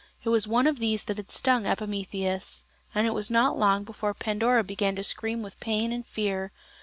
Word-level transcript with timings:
It 0.23 0.29
was 0.29 0.47
one 0.47 0.65
of 0.65 0.79
these 0.79 1.03
that 1.03 1.17
had 1.17 1.29
stung 1.29 1.67
Epimetheus, 1.67 2.63
and 2.95 3.05
it 3.05 3.13
was 3.13 3.29
not 3.29 3.55
long 3.59 3.83
before 3.83 4.15
Pandora 4.15 4.63
began 4.63 4.95
to 4.95 5.03
scream 5.03 5.43
with 5.43 5.59
pain 5.59 5.91
and 5.93 6.07
fear. 6.07 6.51